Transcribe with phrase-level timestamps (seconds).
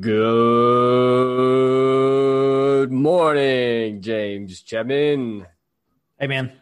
[0.00, 0.50] Good
[2.90, 5.46] morning, James Chapman.
[6.18, 6.52] Hey, man.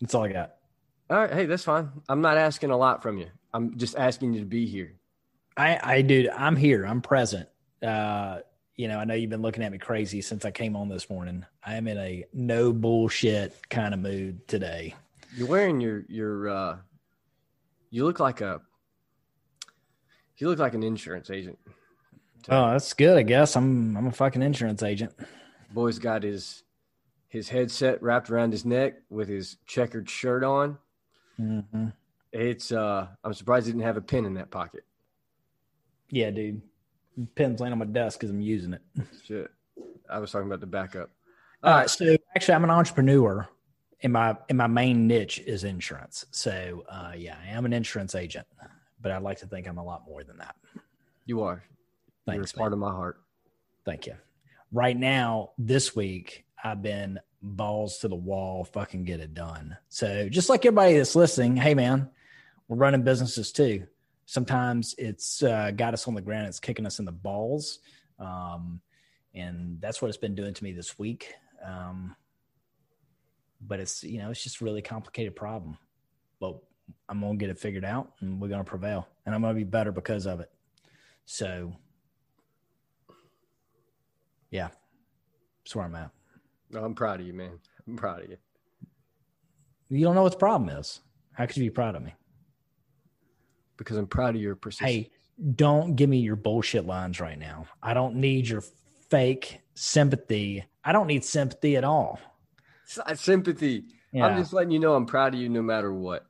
[0.00, 0.56] That's all I got.
[1.08, 1.90] All right, hey, that's fine.
[2.08, 3.28] I'm not asking a lot from you.
[3.52, 4.94] I'm just asking you to be here.
[5.56, 6.84] I, I, dude, I'm here.
[6.84, 7.48] I'm present.
[7.82, 8.40] Uh,
[8.76, 11.10] you know, I know you've been looking at me crazy since I came on this
[11.10, 11.44] morning.
[11.64, 14.94] I am in a no bullshit kind of mood today.
[15.36, 16.48] You're wearing your your.
[16.48, 16.76] uh
[17.90, 18.60] You look like a.
[20.36, 21.58] You look like an insurance agent.
[22.48, 23.18] Oh, that's good.
[23.18, 25.12] I guess I'm I'm a fucking insurance agent.
[25.72, 26.62] Boy's got his
[27.28, 30.78] his headset wrapped around his neck with his checkered shirt on.
[31.38, 31.88] Mm-hmm.
[32.32, 34.84] It's uh I'm surprised he didn't have a pen in that pocket.
[36.10, 36.62] Yeah, dude.
[37.34, 38.82] Pen's laying on my desk because I'm using it.
[39.24, 39.50] Shit.
[40.08, 41.10] I was talking about the backup.
[41.62, 41.90] All right.
[41.90, 43.48] So actually, I'm an entrepreneur,
[44.02, 46.26] and my and my main niche is insurance.
[46.30, 48.46] So uh, yeah, I am an insurance agent,
[49.00, 50.56] but I'd like to think I'm a lot more than that.
[51.26, 51.62] You are.
[52.26, 53.20] Thanks, You're part of my heart.
[53.84, 54.14] Thank you.
[54.72, 59.76] Right now, this week, I've been balls to the wall, fucking get it done.
[59.88, 62.10] So just like everybody that's listening, hey man,
[62.70, 63.84] we're running businesses too.
[64.26, 67.80] Sometimes it's uh, got us on the ground, it's kicking us in the balls.
[68.20, 68.80] Um,
[69.34, 71.34] and that's what it's been doing to me this week.
[71.66, 72.14] Um,
[73.60, 75.76] but it's, you know, it's just a really complicated problem.
[76.38, 76.58] But
[77.08, 79.08] I'm going to get it figured out and we're going to prevail.
[79.26, 80.50] And I'm going to be better because of it.
[81.24, 81.72] So,
[84.52, 84.68] yeah,
[85.64, 86.10] that's where I'm at.
[86.70, 87.58] No, I'm proud of you, man.
[87.88, 88.36] I'm proud of you.
[89.88, 91.00] You don't know what the problem is.
[91.32, 92.14] How could you be proud of me?
[93.80, 94.90] Because I'm proud of your persistence.
[94.90, 95.10] Hey,
[95.56, 97.64] don't give me your bullshit lines right now.
[97.82, 98.62] I don't need your
[99.08, 100.66] fake sympathy.
[100.84, 102.20] I don't need sympathy at all.
[103.08, 103.84] It's sympathy.
[104.12, 104.26] Yeah.
[104.26, 106.26] I'm just letting you know I'm proud of you no matter what.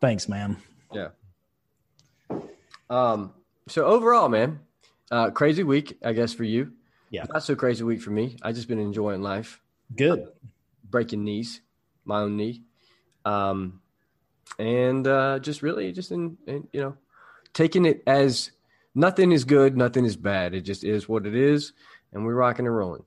[0.00, 0.56] Thanks, man.
[0.94, 1.08] Yeah.
[2.88, 3.34] Um,
[3.68, 4.60] so overall, man,
[5.10, 6.72] uh, crazy week, I guess, for you.
[7.10, 7.26] Yeah.
[7.30, 8.38] Not so crazy week for me.
[8.42, 9.60] I just been enjoying life,
[9.94, 10.26] Good.
[10.88, 11.60] breaking knees,
[12.06, 12.62] my own knee.
[13.26, 13.82] Um,
[14.58, 16.96] and uh, just really just in, in, you know,
[17.52, 18.50] taking it as
[18.94, 20.54] nothing is good, nothing is bad.
[20.54, 21.72] It just is what it is.
[22.12, 23.04] And we're rocking and rolling.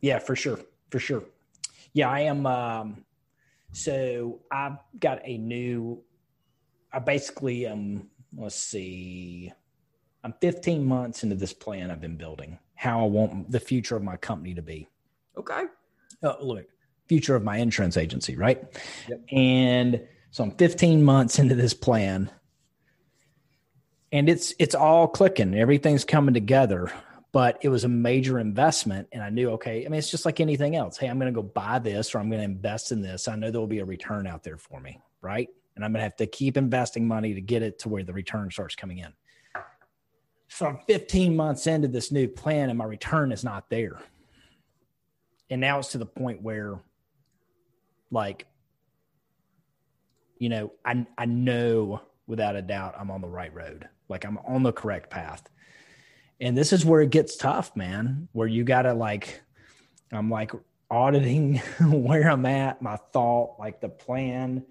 [0.00, 0.60] Yeah, for sure.
[0.90, 1.24] For sure.
[1.92, 2.46] Yeah, I am.
[2.46, 3.04] Um,
[3.72, 6.02] so I've got a new,
[6.92, 9.52] I basically, um, let's see,
[10.22, 14.02] I'm 15 months into this plan I've been building, how I want the future of
[14.02, 14.88] my company to be.
[15.36, 15.64] Okay.
[16.22, 16.66] uh, look,
[17.06, 18.62] future of my insurance agency, right?
[19.08, 19.20] Yep.
[19.32, 22.30] And so I'm 15 months into this plan,
[24.12, 25.54] and it's it's all clicking.
[25.54, 26.90] Everything's coming together.
[27.32, 29.86] But it was a major investment, and I knew, okay.
[29.86, 30.96] I mean, it's just like anything else.
[30.96, 33.28] Hey, I'm going to go buy this, or I'm going to invest in this.
[33.28, 35.48] I know there will be a return out there for me, right?
[35.76, 38.12] And I'm going to have to keep investing money to get it to where the
[38.12, 39.12] return starts coming in.
[40.48, 44.00] So I'm 15 months into this new plan, and my return is not there
[45.50, 46.78] and now it's to the point where
[48.10, 48.46] like
[50.40, 54.38] you know i i know without a doubt i'm on the right road like i'm
[54.38, 55.48] on the correct path
[56.40, 59.40] and this is where it gets tough man where you gotta like
[60.10, 60.50] i'm like
[60.90, 64.64] auditing where i'm at my thought like the plan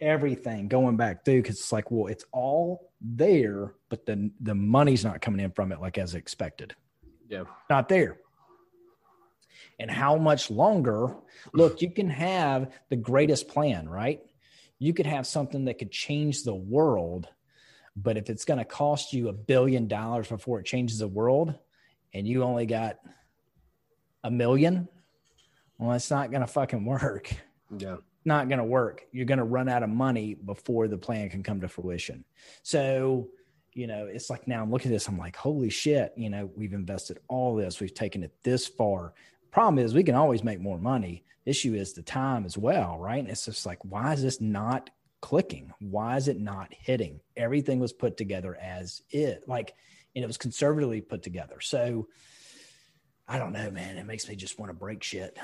[0.00, 5.04] everything going back through because it's like well it's all there but the the money's
[5.04, 6.74] not coming in from it like as expected
[7.28, 7.44] Yeah.
[7.70, 8.18] not there.
[9.80, 11.16] And how much longer?
[11.52, 14.20] Look, you can have the greatest plan, right?
[14.84, 17.26] You could have something that could change the world,
[17.96, 21.54] but if it's going to cost you a billion dollars before it changes the world
[22.12, 22.98] and you only got
[24.24, 24.86] a million,
[25.78, 27.32] well, it's not going to fucking work.
[27.78, 27.96] Yeah.
[28.26, 29.06] Not going to work.
[29.10, 32.22] You're going to run out of money before the plan can come to fruition.
[32.62, 33.30] So,
[33.72, 36.50] you know, it's like now I'm looking at this, I'm like, holy shit, you know,
[36.54, 39.14] we've invested all this, we've taken it this far.
[39.54, 41.22] Problem is, we can always make more money.
[41.46, 43.20] Issue is the time as well, right?
[43.20, 44.90] And it's just like, why is this not
[45.20, 45.72] clicking?
[45.78, 47.20] Why is it not hitting?
[47.36, 49.72] Everything was put together as it, like,
[50.16, 51.60] and it was conservatively put together.
[51.60, 52.08] So
[53.28, 53.96] I don't know, man.
[53.96, 55.38] It makes me just want to break shit.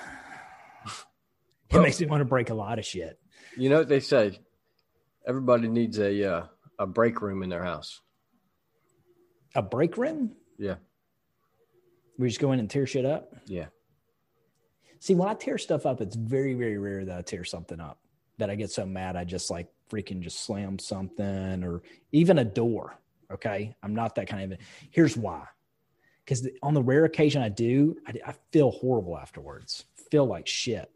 [1.70, 3.16] It makes me want to break a lot of shit.
[3.56, 4.40] You know what they say?
[5.24, 6.46] Everybody needs a uh,
[6.80, 8.00] a break room in their house.
[9.54, 10.32] A break room?
[10.58, 10.76] Yeah.
[12.18, 13.32] We just go in and tear shit up.
[13.46, 13.66] Yeah.
[15.00, 17.98] See, when I tear stuff up, it's very, very rare that I tear something up
[18.38, 21.82] that I get so mad I just like freaking just slam something or
[22.12, 22.98] even a door.
[23.30, 23.74] Okay.
[23.82, 24.58] I'm not that kind of,
[24.90, 25.44] here's why.
[26.24, 30.90] Because on the rare occasion I do, I, I feel horrible afterwards, feel like shit.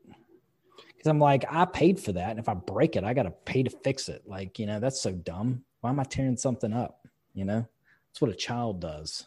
[0.77, 2.31] Because I'm like, I paid for that.
[2.31, 4.23] And if I break it, I got to pay to fix it.
[4.27, 5.65] Like, you know, that's so dumb.
[5.81, 7.06] Why am I tearing something up?
[7.35, 7.67] You know,
[8.09, 9.27] that's what a child does.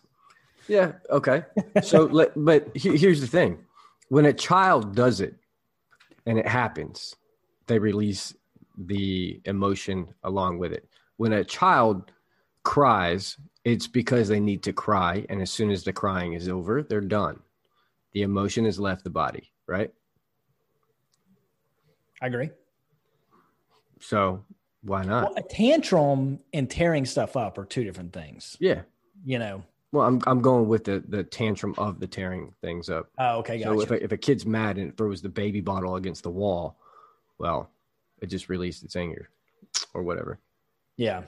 [0.67, 0.93] Yeah.
[1.09, 1.43] Okay.
[1.83, 3.59] So, but here's the thing:
[4.09, 5.35] when a child does it,
[6.25, 7.15] and it happens,
[7.67, 8.33] they release
[8.77, 10.87] the emotion along with it.
[11.17, 12.11] When a child
[12.63, 16.83] cries, it's because they need to cry, and as soon as the crying is over,
[16.83, 17.39] they're done.
[18.13, 19.91] The emotion has left the body, right?
[22.21, 22.49] I agree.
[23.99, 24.43] So
[24.81, 25.23] why not?
[25.23, 28.57] Well, a tantrum and tearing stuff up are two different things.
[28.59, 28.81] yeah.
[29.25, 29.63] You know.
[29.91, 33.09] Well, I'm I'm going with the the tantrum of the tearing things up.
[33.17, 34.01] Oh, okay, So if gotcha.
[34.01, 36.77] a, if a kid's mad and it throws the baby bottle against the wall,
[37.39, 37.71] well,
[38.21, 39.29] it just released its anger
[39.93, 40.39] or whatever.
[40.97, 41.23] yeah.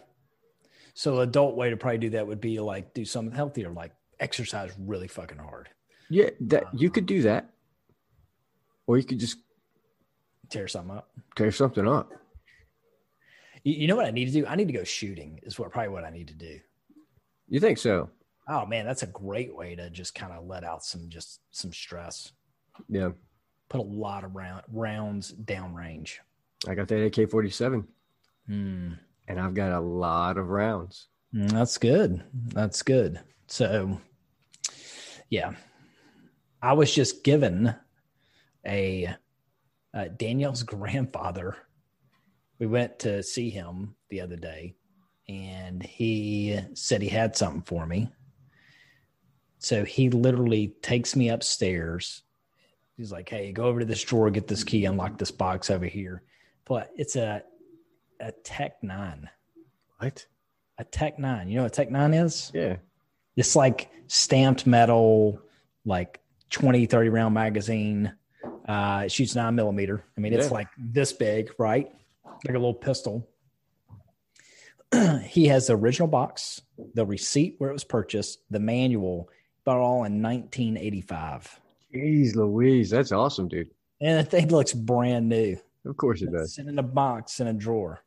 [0.95, 4.71] So adult way to probably do that would be like do something healthier, like exercise
[4.77, 5.69] really fucking hard,
[6.09, 7.49] Yeah, that you um, could do that,
[8.85, 9.37] or you could just
[10.49, 11.09] tear something up.
[11.37, 12.11] tear something up.
[13.63, 14.45] You, you know what I need to do?
[14.45, 15.39] I need to go shooting.
[15.43, 16.59] Is what probably what I need to do.
[17.47, 18.09] You think so?
[18.51, 21.71] Oh man, that's a great way to just kind of let out some just some
[21.71, 22.31] stress.
[22.87, 23.11] Yeah,
[23.69, 26.19] Put a lot of round, rounds down range.
[26.67, 27.85] I got that AK-47,
[28.47, 28.93] Hmm.
[29.27, 31.07] and I've got a lot of rounds.
[31.33, 32.23] Mm, That's good.
[32.47, 33.19] That's good.
[33.47, 34.01] So,
[35.29, 35.51] yeah,
[36.61, 37.75] I was just given
[38.65, 39.13] a
[39.93, 41.55] uh, Danielle's grandfather.
[42.59, 44.75] We went to see him the other day,
[45.27, 48.09] and he said he had something for me.
[49.59, 52.23] So he literally takes me upstairs.
[52.97, 55.85] He's like, "Hey, go over to this drawer, get this key, unlock this box over
[55.85, 56.23] here."
[56.65, 57.43] But it's a
[58.19, 59.29] a Tech Nine
[59.99, 60.25] What?
[60.77, 61.49] a Tech Nine.
[61.49, 62.51] You know what Tech Nine is?
[62.53, 62.77] Yeah,
[63.35, 65.41] It's like stamped metal,
[65.85, 66.19] like
[66.49, 68.13] 20, 30 round magazine.
[68.67, 70.03] Uh, it shoots nine millimeter.
[70.17, 71.91] I mean, it's like this big, right?
[72.25, 73.27] Like a little pistol.
[75.23, 76.61] he has the original box,
[76.93, 79.29] the receipt where it was purchased, the manual,
[79.65, 81.59] but all in 1985.
[81.93, 83.69] jeez, Louise, that's awesome, dude.
[84.01, 85.57] And the thing looks brand new.
[85.85, 86.57] Of course it does.
[86.57, 88.01] It's in a box in a drawer.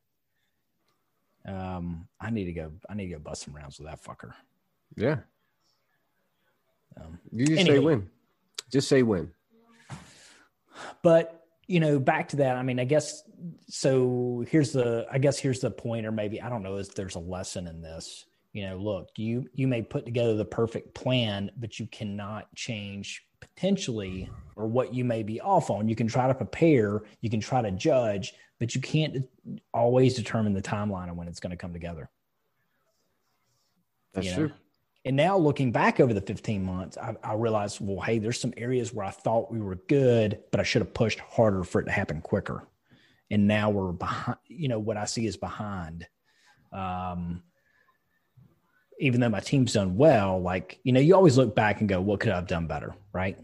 [1.46, 2.72] Um, I need to go.
[2.88, 4.32] I need to go bust some rounds with that fucker.
[4.96, 5.18] Yeah,
[6.96, 7.82] Um, you just say Anywho.
[7.84, 8.10] when.
[8.70, 9.30] Just say when.
[11.02, 13.22] but you know back to that i mean i guess
[13.68, 17.14] so here's the i guess here's the point or maybe i don't know if there's
[17.14, 21.50] a lesson in this you know look you you may put together the perfect plan
[21.56, 26.26] but you cannot change potentially or what you may be off on you can try
[26.28, 29.26] to prepare you can try to judge but you can't
[29.74, 32.08] always determine the timeline of when it's going to come together
[34.12, 34.38] That's you know?
[34.38, 34.52] true.
[35.04, 38.54] And now looking back over the 15 months, I, I realized, well, hey, there's some
[38.56, 41.86] areas where I thought we were good, but I should have pushed harder for it
[41.86, 42.68] to happen quicker.
[43.28, 46.06] And now we're behind, you know, what I see is behind.
[46.72, 47.42] Um,
[49.02, 52.00] even though my team's done well, like, you know, you always look back and go,
[52.00, 52.94] what could I have done better?
[53.12, 53.36] Right.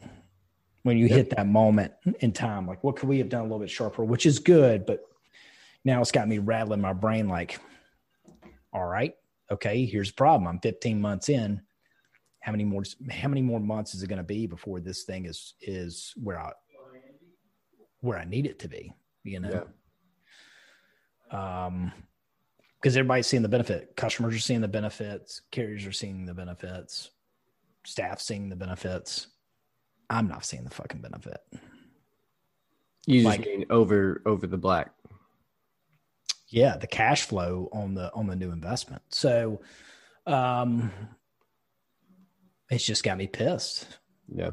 [0.85, 3.59] When you hit that moment in time, like, what could we have done a little
[3.59, 4.87] bit sharper, which is good.
[4.87, 5.01] But
[5.85, 7.59] now it's got me rattling my brain like,
[8.73, 9.17] all right,
[9.51, 10.47] okay, here's the problem.
[10.47, 11.61] I'm 15 months in.
[12.39, 15.27] How many more how many more months is it going to be before this thing
[15.27, 16.53] is is where I
[18.01, 18.93] where I need it to be,
[19.25, 19.67] you know?
[21.33, 21.93] Um
[22.81, 23.97] because everybody's seeing the benefit.
[23.97, 27.11] Customers are seeing the benefits, carriers are seeing the benefits,
[27.85, 29.29] staff seeing the benefits.
[30.11, 31.41] I'm not seeing the fucking benefit.
[33.07, 34.93] You just Like- mean over over the black.
[36.51, 39.61] yeah the cash flow on the on the new investment so
[40.27, 40.91] um
[42.71, 43.87] it's just got me pissed
[44.35, 44.51] Yeah.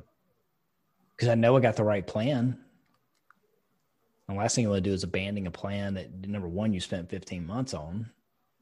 [1.15, 2.57] because i know i got the right plan
[4.27, 6.81] the last thing you want to do is abandon a plan that number one you
[6.81, 8.11] spent 15 months on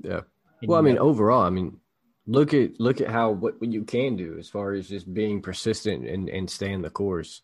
[0.04, 0.22] Yeah.
[0.68, 1.80] Well, I mean, overall, I mean,
[2.28, 5.42] look at look at how what, what you can do as far as just being
[5.42, 7.42] persistent and and staying the course.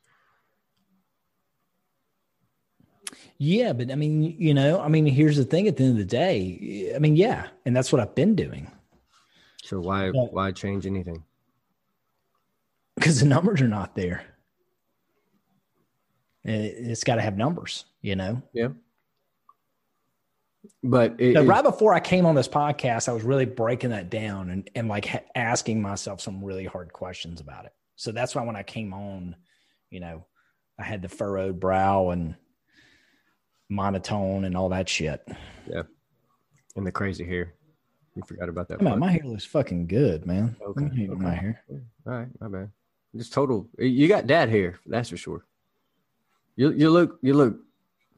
[3.39, 5.97] yeah but i mean you know i mean here's the thing at the end of
[5.97, 8.69] the day i mean yeah and that's what i've been doing
[9.63, 10.25] So why Yeah.
[10.31, 11.23] why change anything?
[12.95, 14.23] because the numbers are not there
[16.43, 18.69] it's got to have numbers you know Yeah.
[20.83, 24.49] But it, right before I came on this podcast, I was really breaking that down
[24.49, 27.73] and, and like ha- asking myself some really hard questions about it.
[27.95, 29.35] So that's why when I came on,
[29.89, 30.25] you know,
[30.77, 32.35] I had the furrowed brow and
[33.67, 35.21] monotone and all that shit.
[35.69, 35.83] Yeah.
[36.75, 37.55] And the crazy hair.
[38.15, 38.81] You forgot about that.
[38.85, 40.55] On, my hair looks fucking good, man.
[40.61, 41.61] Okay, I'm my hair.
[41.69, 42.71] All right, my bad.
[43.15, 43.67] Just total.
[43.77, 45.45] You got dad hair, that's for sure.
[46.55, 47.57] You you look you look.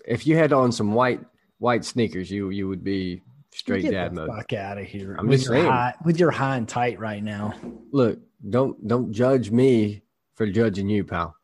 [0.06, 1.22] If you had on some white
[1.62, 4.30] white sneakers, you you would be straight Get dad the mode.
[4.36, 5.16] fuck out of here.
[5.18, 5.72] I'm with just your saying.
[5.72, 7.54] High, with your high and tight right now.
[7.92, 10.02] Look, don't don't judge me
[10.36, 11.36] for judging you, pal.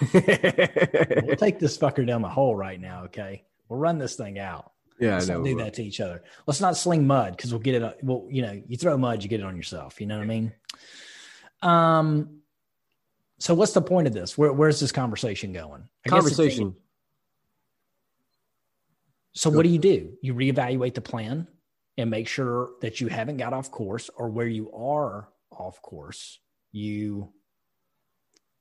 [0.14, 3.44] We'll take this fucker down the hole right now, okay?
[3.68, 4.72] We'll run this thing out.
[4.98, 5.36] yeah, I Let's know.
[5.38, 6.22] not do that to each other.
[6.46, 7.98] Let's not sling mud because we'll get it.
[8.02, 10.00] Well, you know, you throw mud, you get it on yourself.
[10.00, 10.52] You know what I mean?
[11.62, 12.39] Um.
[13.40, 14.36] So, what's the point of this?
[14.36, 15.88] Where, where's this conversation going?
[16.06, 16.76] I Conversation.
[19.32, 20.12] So, what do you do?
[20.20, 21.48] You reevaluate the plan
[21.96, 26.38] and make sure that you haven't got off course, or where you are off course,
[26.70, 27.32] you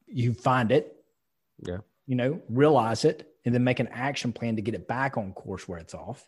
[0.07, 0.95] you find it.
[1.61, 1.79] Yeah.
[2.07, 5.33] You know, realize it, and then make an action plan to get it back on
[5.33, 6.25] course where it's off.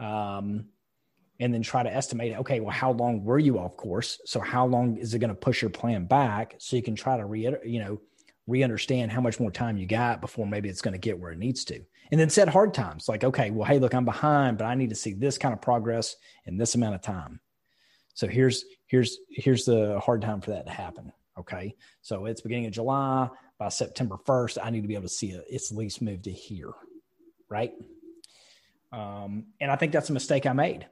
[0.00, 0.66] Um,
[1.40, 4.20] and then try to estimate, okay, well, how long were you off course?
[4.24, 6.54] So, how long is it going to push your plan back?
[6.58, 8.00] So you can try to re, you know,
[8.46, 11.38] re-understand how much more time you got before maybe it's going to get where it
[11.38, 11.80] needs to.
[12.10, 14.90] And then set hard times like okay well hey look i'm behind but i need
[14.90, 16.14] to see this kind of progress
[16.44, 17.40] in this amount of time.
[18.14, 21.74] So here's here's here's the hard time for that to happen okay?
[22.00, 23.28] So it's beginning of july.
[23.58, 26.30] By september 1st i need to be able to see it it's least moved to
[26.32, 26.72] here
[27.48, 27.72] right?
[28.92, 30.86] Um, and i think that's a mistake i made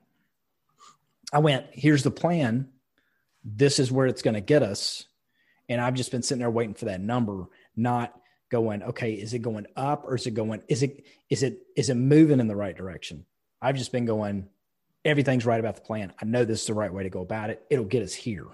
[1.35, 2.69] i went here's the plan
[3.45, 5.05] this is where it's going to get us
[5.69, 8.15] and I've just been sitting there waiting for that number, not
[8.51, 11.91] going, okay, is it going up or is it going, is it, is it, is
[11.91, 13.25] it moving in the right direction?
[13.63, 14.49] I've just been going,
[15.05, 16.13] everything's right about the plan.
[16.21, 17.65] I know this is the right way to go about it.
[17.71, 18.47] It'll get us here.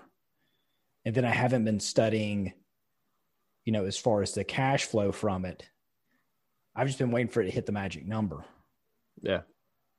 [1.05, 2.53] And then I haven't been studying,
[3.65, 5.69] you know, as far as the cash flow from it.
[6.77, 8.45] I've just been waiting for it to hit the magic number
[9.21, 9.41] Yeah.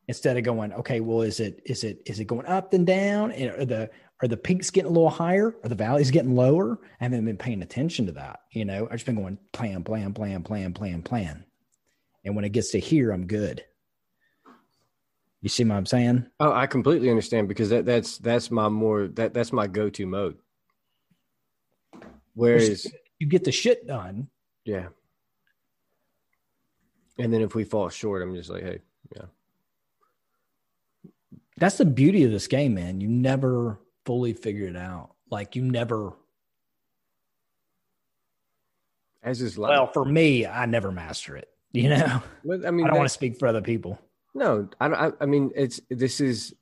[0.07, 3.31] Instead of going, okay, well, is it is it is it going up and down?
[3.31, 3.89] And are the
[4.21, 5.55] are the peaks getting a little higher?
[5.63, 6.79] Are the valleys getting lower?
[6.99, 8.41] I haven't been paying attention to that.
[8.51, 11.45] You know, I've just been going plan, plan, plan, plan, plan, plan.
[12.23, 13.63] And when it gets to here, I'm good.
[15.41, 16.27] You see what I'm saying?
[16.39, 20.05] Oh, I completely understand because that that's that's my more that that's my go to
[20.05, 20.37] mode.
[22.35, 22.87] Whereas,
[23.19, 24.27] You get the shit done.
[24.65, 24.87] yeah.
[27.17, 28.79] And then if we fall short, I'm just like, hey,
[29.15, 29.25] yeah,
[31.61, 32.99] That's the beauty of this game, man.
[33.01, 35.11] You never fully figure it out.
[35.29, 36.13] Like you never
[39.21, 39.69] as is life.
[39.69, 41.47] well, for me, I never master it.
[41.73, 43.97] You know, Well, I mean, I don't want to speak for other people.
[44.33, 46.53] No, I, don't- I, I mean, it's this is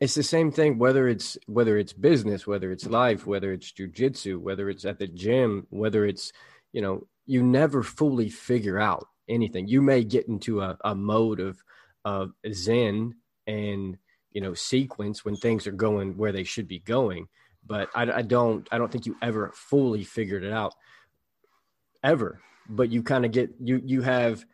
[0.00, 0.78] it's the same thing.
[0.78, 5.06] Whether it's whether it's business, whether it's life, whether it's jujitsu, whether it's at the
[5.06, 6.32] gym, whether it's
[6.72, 9.68] you know, you never fully figure out anything.
[9.68, 11.62] You may get into a, a mode of
[12.04, 13.14] of zen
[13.46, 13.96] and
[14.32, 17.28] you know sequence when things are going where they should be going,
[17.66, 20.74] but I, I don't I don't think you ever fully figured it out
[22.02, 22.40] ever.
[22.68, 24.44] But you kind of get you you have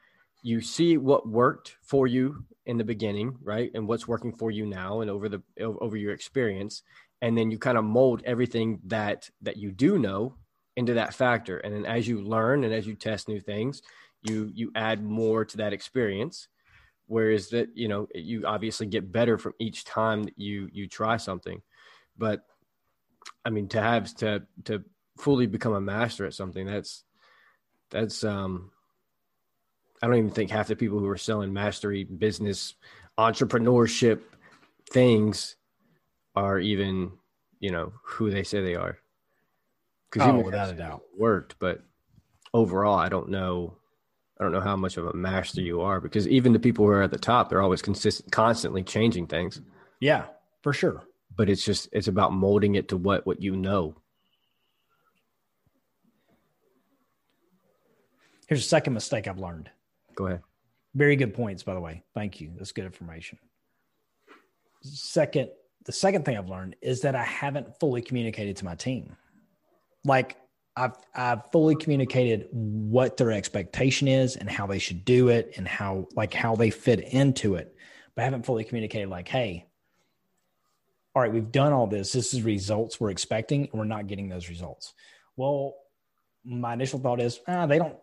[0.42, 4.66] you see what worked for you in the beginning right and what's working for you
[4.66, 6.82] now and over the over your experience.
[7.22, 10.34] And then you kind of mold everything that that you do know
[10.76, 11.58] into that factor.
[11.58, 13.82] And then as you learn and as you test new things
[14.28, 16.48] you you add more to that experience
[17.06, 21.16] whereas that you know you obviously get better from each time that you you try
[21.16, 21.62] something
[22.18, 22.44] but
[23.44, 24.82] i mean to have to to
[25.16, 27.04] fully become a master at something that's
[27.90, 28.70] that's um
[30.02, 32.74] I don't even think half the people who are selling mastery business
[33.18, 34.20] entrepreneurship
[34.90, 35.56] things
[36.34, 37.12] are even,
[37.60, 38.98] you know, who they say they are.
[40.10, 41.02] Because Oh, without a doubt.
[41.16, 41.82] worked, but
[42.52, 43.78] overall, I don't know.
[44.38, 46.90] I don't know how much of a master you are because even the people who
[46.90, 49.60] are at the top, they're always consistent, constantly changing things.
[50.00, 50.26] Yeah,
[50.62, 51.04] for sure.
[51.34, 53.96] But it's just it's about molding it to what what you know.
[58.46, 59.70] Here's a second mistake I've learned.
[60.14, 60.42] Go ahead.
[60.94, 62.04] Very good points, by the way.
[62.14, 62.52] Thank you.
[62.56, 63.38] That's good information.
[64.82, 65.50] Second,
[65.84, 69.16] the second thing I've learned is that I haven't fully communicated to my team.
[70.04, 70.36] Like
[70.76, 75.66] I've I've fully communicated what their expectation is and how they should do it and
[75.66, 77.74] how like how they fit into it,
[78.14, 79.66] but I haven't fully communicated like, hey,
[81.14, 82.12] all right, we've done all this.
[82.12, 84.92] This is results we're expecting, and we're not getting those results.
[85.36, 85.74] Well,
[86.44, 87.96] my initial thought is, ah, they don't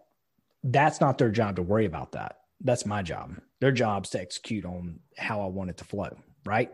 [0.63, 2.39] that's not their job to worry about that.
[2.61, 3.35] That's my job.
[3.59, 6.71] Their job's to execute on how I want it to flow, right?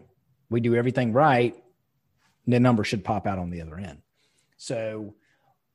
[0.49, 1.55] We do everything right,
[2.47, 4.01] the number should pop out on the other end.
[4.57, 5.15] So,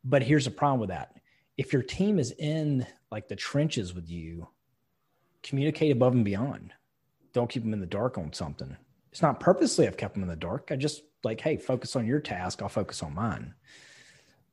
[0.05, 1.17] but here's the problem with that.
[1.57, 4.49] If your team is in like the trenches with you
[5.45, 6.73] communicate above and beyond.
[7.33, 8.77] Don't keep them in the dark on something.
[9.13, 10.71] It's not purposely I've kept them in the dark.
[10.73, 12.61] I just like, hey, focus on your task.
[12.61, 13.55] I'll focus on mine.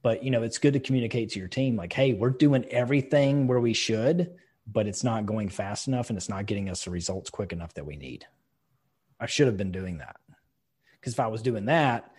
[0.04, 3.48] But you know, it's good to communicate to your team, like, hey, we're doing everything
[3.48, 4.36] where we should,
[4.68, 7.74] but it's not going fast enough and it's not getting us the results quick enough
[7.76, 8.26] that we need.
[9.20, 10.18] I should have been doing that.
[11.00, 12.12] Because if I was doing that,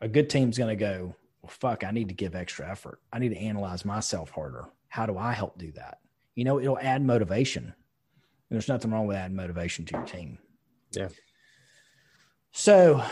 [0.00, 1.14] a good team's going to go,
[1.48, 3.00] well, fuck, I need to give extra effort.
[3.10, 4.66] I need to analyze myself harder.
[4.88, 6.00] How do I help do that?
[6.34, 7.64] You know, it'll add motivation.
[7.64, 7.74] And
[8.50, 10.38] there's nothing wrong with adding motivation to your team.
[10.92, 11.08] Yeah.
[12.52, 13.02] So,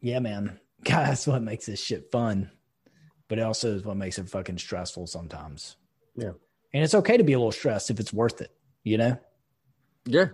[0.00, 2.52] yeah, man, God, that's what makes this shit fun,
[3.26, 5.76] but it also is what makes it fucking stressful sometimes.
[6.16, 6.32] Yeah.
[6.72, 8.52] And it's okay to be a little stressed if it's worth it,
[8.84, 9.18] you know?
[10.04, 10.26] Yeah.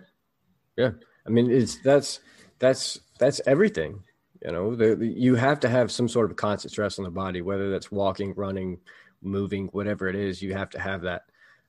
[0.76, 0.90] Yeah.
[1.26, 2.20] I mean, it's that's
[2.58, 4.02] that's that's everything.
[4.44, 7.10] You know, the, the, you have to have some sort of constant stress on the
[7.10, 8.78] body, whether that's walking, running,
[9.22, 10.42] moving, whatever it is.
[10.42, 11.22] You have to have that.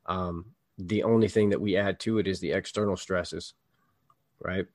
[0.06, 0.46] Um,
[0.78, 3.54] the only thing that we add to it is the external stresses,
[4.40, 4.66] right?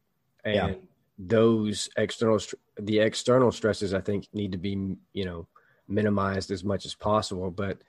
[0.44, 0.74] And yeah.
[1.18, 2.40] those external,
[2.78, 5.46] the external stresses, I think, need to be you know
[5.86, 7.50] minimized as much as possible.
[7.50, 7.82] But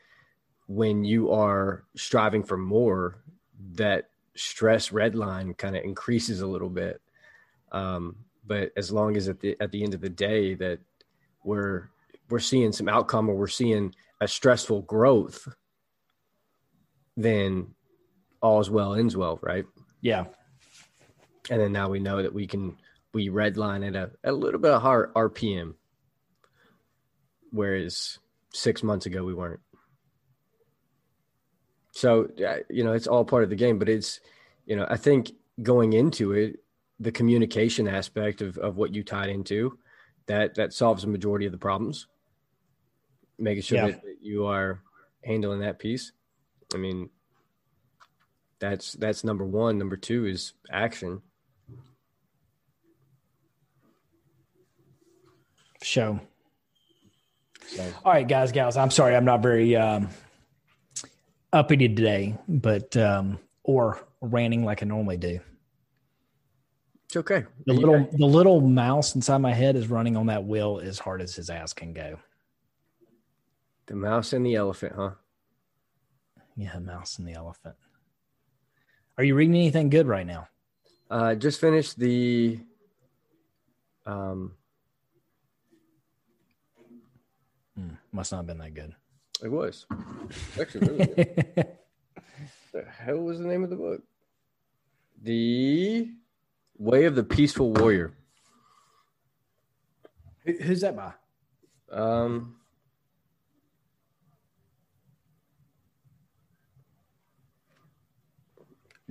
[0.68, 3.24] when you are striving for more,
[3.76, 7.02] that stress red line kind of increases a little bit.
[7.72, 10.80] Um, but as long as at the at the end of the day that
[11.44, 11.90] we're
[12.30, 15.48] we're seeing some outcome or we're seeing a stressful growth,
[17.18, 17.74] then
[18.42, 19.66] all's well ends well, right?
[20.02, 20.26] Yeah.
[21.50, 22.78] And then now we know that we can
[23.14, 25.74] we redline at a, a little bit of higher RPM,
[27.52, 28.20] whereas
[28.54, 29.60] six months ago we weren't.
[31.92, 34.20] So uh, you know, it's all part of the game, but it's
[34.66, 35.32] you know, I think
[35.62, 36.60] going into it,
[37.02, 39.78] the communication aspect of, of what you tied into,
[40.28, 42.08] that that solves the majority of the problems.
[43.40, 43.88] Making sure yeah.
[43.88, 44.82] that you are
[45.26, 46.12] handling that piece.
[46.74, 47.10] I mean,
[48.60, 49.80] that's that's number one.
[49.80, 51.22] Number two is action.
[55.82, 56.20] Show.
[57.66, 57.94] So.
[58.06, 58.78] All right, guys, gals.
[58.78, 60.10] I'm sorry, I'm not very um,
[61.52, 65.40] uppity today, but um, or ranting like I normally do.
[67.12, 67.44] It's okay.
[67.66, 71.22] The little the little mouse inside my head is running on that wheel as hard
[71.22, 72.18] as his ass can go.
[73.88, 75.10] The mouse and the elephant, huh?
[76.56, 77.76] Yeah, mouse and the elephant.
[79.18, 80.48] Are you reading anything good right now?
[81.10, 82.62] Uh just finished the
[84.06, 84.54] um
[87.76, 88.96] hmm, must not have been that good.
[89.44, 89.86] It was.
[90.58, 91.68] Actually really good.
[92.72, 94.02] the hell was the name of the book?
[95.24, 96.10] The
[96.82, 98.12] Way of the Peaceful Warrior.
[100.44, 101.14] Who's that by?
[101.92, 102.56] Um,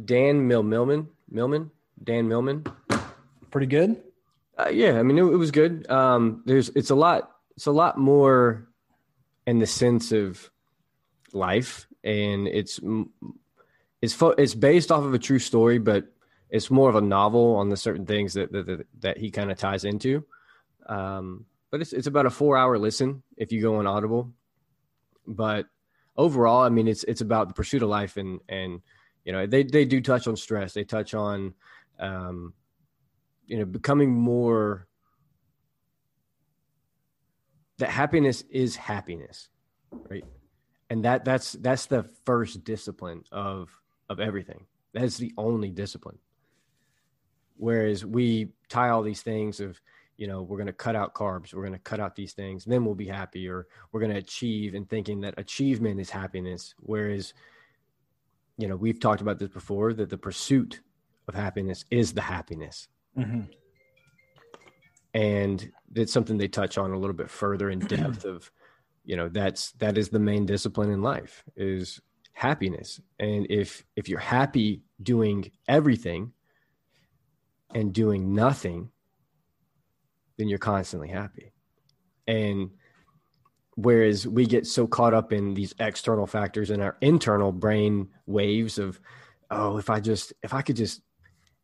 [0.04, 1.70] Dan Mill Millman Millman
[2.02, 2.64] Dan Millman.
[3.52, 4.02] Pretty good.
[4.58, 5.88] Uh, yeah, I mean it, it, was good.
[5.88, 8.66] Um, there's it's a lot it's a lot more
[9.46, 10.50] in the sense of
[11.32, 12.80] life, and it's
[14.02, 16.12] it's fo- it's based off of a true story, but
[16.50, 19.58] it's more of a novel on the certain things that that, that he kind of
[19.58, 20.24] ties into.
[20.86, 24.32] Um, but it's it's about a four hour listen if you go on Audible.
[25.26, 25.66] But
[26.16, 28.80] overall, I mean, it's it's about the pursuit of life and and
[29.24, 30.74] you know they they do touch on stress.
[30.74, 31.54] They touch on
[31.98, 32.54] um,
[33.46, 34.88] you know becoming more
[37.78, 39.48] that happiness is happiness,
[40.08, 40.24] right?
[40.88, 43.70] And that that's that's the first discipline of
[44.08, 44.66] of everything.
[44.92, 46.18] That's the only discipline.
[47.60, 49.78] Whereas we tie all these things of,
[50.16, 52.64] you know, we're going to cut out carbs, we're going to cut out these things,
[52.64, 56.74] then we'll be happy, or we're going to achieve and thinking that achievement is happiness.
[56.78, 57.34] Whereas,
[58.56, 60.80] you know, we've talked about this before that the pursuit
[61.28, 62.88] of happiness is the happiness.
[63.18, 63.42] Mm-hmm.
[65.12, 68.50] And that's something they touch on a little bit further in depth of,
[69.04, 72.00] you know, that's that is the main discipline in life is
[72.32, 73.02] happiness.
[73.18, 76.32] And if if you're happy doing everything,
[77.74, 78.90] and doing nothing,
[80.38, 81.52] then you're constantly happy.
[82.26, 82.70] And
[83.74, 88.78] whereas we get so caught up in these external factors and our internal brain waves
[88.78, 89.00] of,
[89.50, 91.02] oh, if I just, if I could just,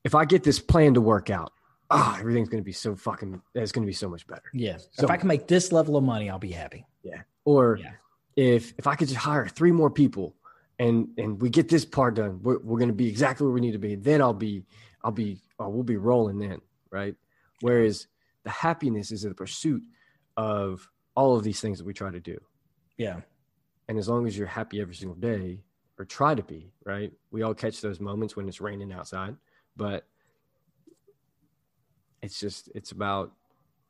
[0.04, 1.52] if I get this plan to work out,
[1.90, 4.50] oh, everything's going to be so fucking, it's going to be so much better.
[4.52, 4.78] Yeah.
[4.92, 6.86] So, if I can make this level of money, I'll be happy.
[7.02, 7.22] Yeah.
[7.44, 7.92] Or yeah.
[8.36, 10.34] if, if I could just hire three more people
[10.78, 13.60] and, and we get this part done, we're, we're going to be exactly where we
[13.60, 13.94] need to be.
[13.94, 14.64] Then I'll be,
[15.04, 17.14] I'll be oh, we'll be rolling in, right?
[17.60, 18.06] Whereas
[18.44, 19.82] the happiness is the pursuit
[20.36, 22.38] of all of these things that we try to do.
[22.96, 23.20] Yeah.
[23.88, 25.60] And as long as you're happy every single day,
[25.98, 27.12] or try to be, right?
[27.30, 29.36] We all catch those moments when it's raining outside,
[29.76, 30.06] but
[32.22, 33.32] it's just it's about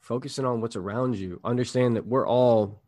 [0.01, 1.41] focusing on what's around you.
[1.43, 2.81] Understand that we're all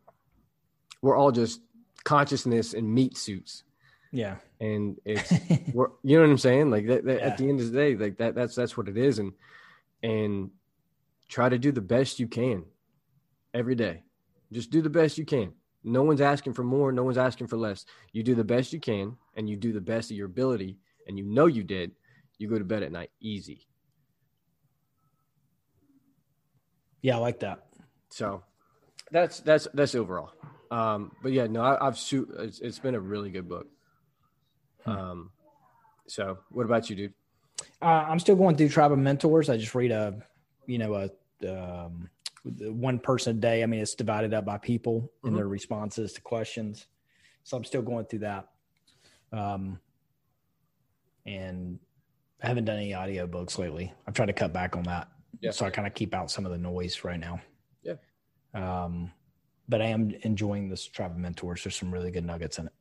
[1.01, 1.61] we're all just
[2.03, 3.63] consciousness in meat suits.
[4.11, 4.35] Yeah.
[4.59, 5.37] And it's you
[6.17, 6.69] know what I'm saying?
[6.69, 7.25] Like that, that Yeah.
[7.27, 9.19] at the end of the day, like that that's that's what it is.
[9.19, 9.33] And
[10.03, 10.51] and
[11.27, 12.65] try to do the best you can
[13.53, 14.03] every day.
[14.51, 15.53] Just do the best you can.
[15.83, 17.85] No one's asking for more, no one's asking for less.
[18.11, 21.17] You do the best you can and you do the best of your ability and
[21.17, 21.91] you know you did.
[22.37, 23.67] You go to bed at night easy.
[27.01, 27.65] Yeah, I like that.
[28.09, 28.43] So
[29.11, 30.31] that's that's that's overall.
[30.71, 33.67] Um, but yeah, no, I, I've su- it's, it's been a really good book.
[34.89, 35.31] Um,
[36.07, 37.13] so what about you, dude?
[37.81, 39.49] Uh, I'm still going through Tribe of Mentors.
[39.49, 40.21] I just read a,
[40.65, 41.09] you know, a
[41.83, 42.09] um,
[42.43, 43.63] one person a day.
[43.63, 45.37] I mean, it's divided up by people and Mhm.
[45.37, 46.87] their responses to questions.
[47.43, 48.49] So I'm still going through that.
[49.31, 49.79] Um,
[51.25, 51.79] and
[52.41, 53.93] I haven't done any audio books lately.
[54.07, 55.09] I've tried to cut back on that.
[55.41, 55.51] Yeah.
[55.51, 57.39] So I kind of keep out some of the noise right now.
[57.83, 57.95] Yeah.
[58.53, 59.11] Um,
[59.67, 61.63] but I am enjoying this Tribe of Mentors.
[61.63, 62.73] There's some really good nuggets in it.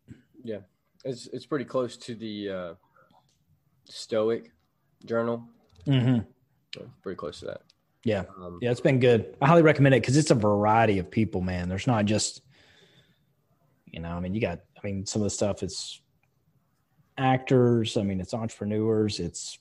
[0.43, 0.61] Yeah,
[1.05, 2.75] it's it's pretty close to the uh,
[3.85, 4.53] Stoic
[5.05, 5.49] journal.
[5.87, 6.21] Mm-hmm.
[6.75, 7.63] So pretty close to that.
[8.05, 8.25] Yeah.
[8.41, 9.37] Um, Yeah, it's been good.
[9.41, 11.69] I highly recommend it because it's a variety of people, man.
[11.69, 12.43] There's not just,
[13.87, 16.01] you know, I mean, you got, I mean, some of the stuff it's
[17.17, 19.59] actors, I mean, it's entrepreneurs, it's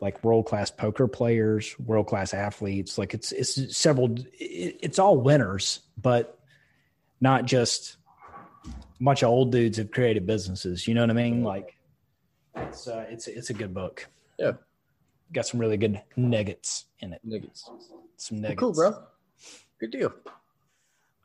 [0.00, 2.98] like world class poker players, world class athletes.
[2.98, 6.38] Like it's, it's several, it, it's all winners, but
[7.20, 7.96] not just
[9.04, 10.86] bunch of old dudes have created businesses.
[10.86, 11.42] You know what I mean?
[11.42, 11.76] Like
[12.56, 14.08] it's, uh, it's, it's a good book.
[14.38, 14.52] Yeah.
[15.32, 17.20] Got some really good nuggets in it.
[17.24, 17.68] Nuggets.
[18.16, 19.02] Some Well, cool, bro.
[19.80, 20.12] Good deal.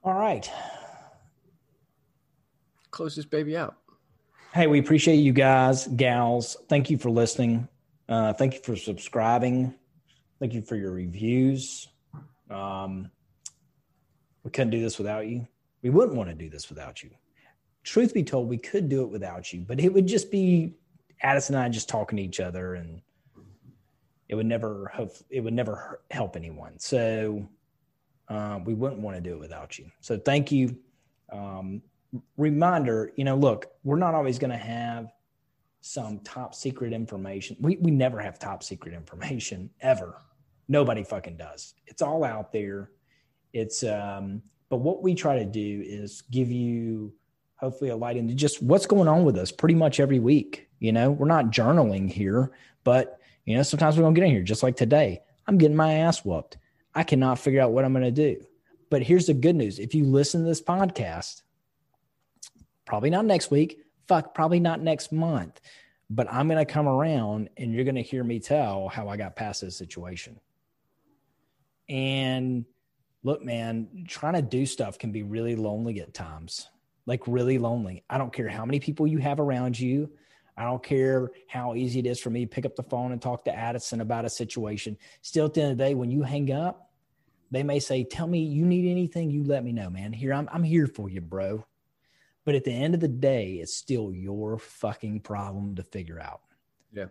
[0.03, 0.49] All right.
[2.91, 3.75] Close this baby out.
[4.53, 6.57] Hey, we appreciate you guys, gals.
[6.69, 7.67] Thank you for listening.
[8.09, 9.75] Uh, thank you for subscribing.
[10.39, 11.89] Thank you for your reviews.
[12.49, 13.11] Um,
[14.43, 15.47] we couldn't do this without you.
[15.81, 17.11] We wouldn't want to do this without you.
[17.87, 20.73] Truth be told, we could do it without you, but it would just be
[21.21, 23.01] Addis and I just talking to each other, and
[24.27, 26.77] it would never hope it would never help anyone.
[26.79, 27.47] So
[28.27, 29.89] uh, we wouldn't want to do it without you.
[30.01, 30.77] So thank you.
[31.31, 31.81] Um,
[32.35, 35.13] reminder, you know, look, we're not always going to have
[35.79, 37.55] some top secret information.
[37.61, 40.21] We we never have top secret information ever.
[40.67, 41.73] Nobody fucking does.
[41.85, 42.91] It's all out there.
[43.53, 47.13] It's um but what we try to do is give you
[47.57, 50.69] hopefully a light into just what's going on with us pretty much every week.
[50.79, 52.51] You know, we're not journaling here,
[52.83, 55.21] but you know, sometimes we're gonna get in here, just like today.
[55.47, 56.57] I'm getting my ass whooped.
[56.93, 58.43] I cannot figure out what I'm gonna do.
[58.89, 59.79] But here's the good news.
[59.79, 61.41] If you listen to this podcast,
[62.85, 65.59] probably not next week, fuck, probably not next month,
[66.09, 69.61] but I'm to come around and you're to hear me tell how I got past
[69.61, 70.39] this situation.
[71.89, 72.65] And
[73.23, 76.69] look, man, trying to do stuff can be really lonely at times,
[77.07, 78.03] like really lonely.
[78.07, 80.11] I don't care how many people you have around you.
[80.55, 83.21] I don't care how easy it is for me to pick up the phone and
[83.21, 84.97] talk to Addison about a situation.
[85.21, 86.91] Still, at the end of the day, when you hang up,
[87.49, 90.11] they may say, Tell me you need anything, you let me know, man.
[90.11, 91.65] Here, I'm, I'm here for you, bro.
[92.43, 96.41] But at the end of the day, it's still your fucking problem to figure out.
[96.93, 97.07] Yeah.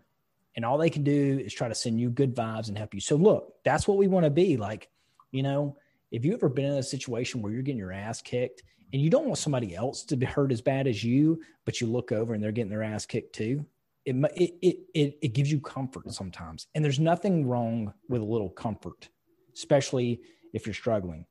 [0.57, 3.01] And all they can do is try to send you good vibes and help you.
[3.01, 4.57] So look, that's what we want to be.
[4.57, 4.89] Like,
[5.31, 5.77] you know,
[6.11, 9.11] if you've ever been in a situation where you're getting your ass kicked and you
[9.11, 12.35] don't want somebody else to be hurt as bad as you, but you look over
[12.35, 13.67] and they're getting their ass kicked too,
[14.05, 16.69] it it it it, gives you comfort sometimes.
[16.75, 19.09] And there's nothing wrong with a little comfort,
[19.55, 20.21] especially
[20.53, 21.27] if you're struggling.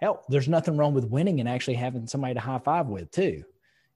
[0.00, 3.42] Hell, there's nothing wrong with winning and actually having somebody to high five with too.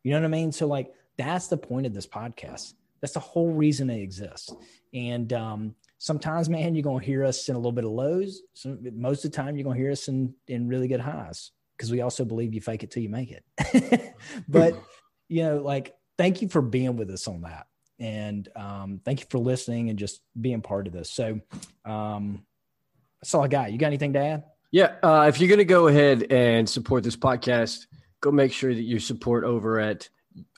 [0.03, 0.53] You know what I mean?
[0.53, 2.75] So like that's the point of this podcast.
[3.01, 4.55] That's the whole reason it exists.
[4.95, 8.41] And um, sometimes, man, you're gonna hear us in a little bit of lows.
[8.55, 11.91] Some, most of the time, you're gonna hear us in in really good highs because
[11.91, 14.15] we also believe you fake it till you make it.
[14.49, 14.75] but
[15.29, 17.67] you know, like, thank you for being with us on that,
[17.99, 21.11] and um, thank you for listening and just being part of this.
[21.11, 21.41] So
[21.85, 22.45] um,
[23.21, 23.73] that's all I got.
[23.73, 24.45] You got anything to add?
[24.71, 27.87] Yeah, uh, if you're going to go ahead and support this podcast,
[28.21, 30.09] go make sure that you support over at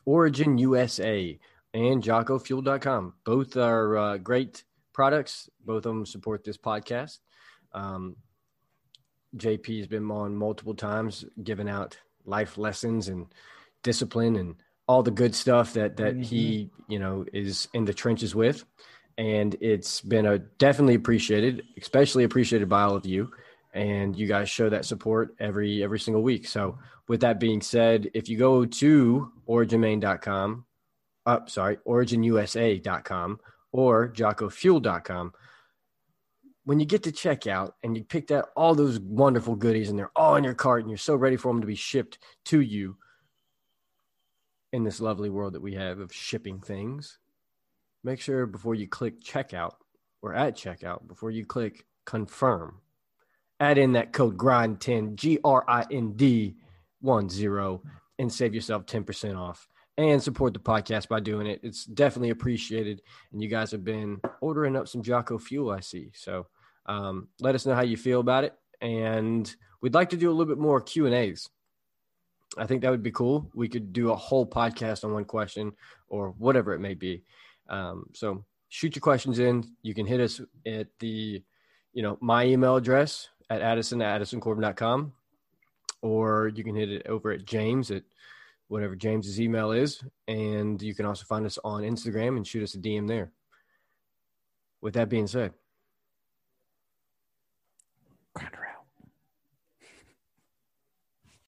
[0.07, 1.39] Origin USA
[1.75, 3.15] and JockoFuel.com.
[3.25, 5.51] Both are uh, great products.
[5.65, 7.19] Both of them support this podcast.
[7.73, 8.17] Um,
[9.37, 13.27] JP has been on multiple times, giving out life lessons and
[13.83, 14.57] discipline and
[14.89, 18.65] all the good stuff that that he you know is in the trenches with,
[19.19, 23.31] and it's been a definitely appreciated, especially appreciated by all of you
[23.75, 26.47] and you guys show that support every every single week.
[26.47, 30.65] So with that being said, if you go to originmaine.com
[31.27, 33.41] uh, sorry, originusa.com
[33.73, 35.33] or jockofuel.com.
[36.67, 40.11] When you get to checkout and you picked out all those wonderful goodies and they're
[40.17, 42.97] all in your cart and you're so ready for them to be shipped to you
[44.73, 47.19] in this lovely world that we have of shipping things,
[48.03, 49.75] make sure before you click checkout
[50.23, 52.81] or at checkout, before you click confirm,
[53.61, 56.57] add in that code grind10 g-r-i-n-d
[57.05, 57.79] 10
[58.19, 61.61] and save yourself 10% off and support the podcast by doing it.
[61.63, 63.03] It's definitely appreciated
[63.33, 66.11] and you guys have been ordering up some jocko fuel i see.
[66.13, 66.49] So
[66.87, 68.55] um, let us know how you feel about it.
[68.81, 71.49] And we'd like to do a little bit more q and a's.
[72.57, 73.51] I think that would be cool.
[73.55, 75.73] We could do a whole podcast on one question
[76.09, 77.25] or whatever it may be.
[77.69, 79.65] Um, so shoot your questions in.
[79.83, 81.43] You can hit us at the
[81.93, 85.13] you know my email address at addison at addisoncorbin.com
[86.03, 88.03] or you can hit it over at James at
[88.69, 90.03] whatever James's email is.
[90.29, 93.33] And you can also find us on Instagram and shoot us a DM there.
[94.81, 95.53] With that being said,